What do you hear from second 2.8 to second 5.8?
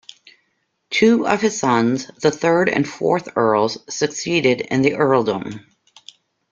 fourth Earls, succeeded in the earldom.